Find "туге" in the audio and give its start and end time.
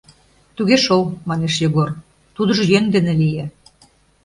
0.55-0.77